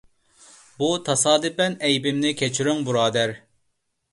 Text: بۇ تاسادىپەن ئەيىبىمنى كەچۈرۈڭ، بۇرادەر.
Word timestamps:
بۇ 0.77 0.87
تاسادىپەن 1.09 1.75
ئەيىبىمنى 1.89 2.33
كەچۈرۈڭ، 2.41 2.83
بۇرادەر. 2.89 3.37